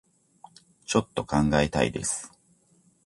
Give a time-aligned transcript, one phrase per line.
[0.87, 2.31] ちょっと考えたいです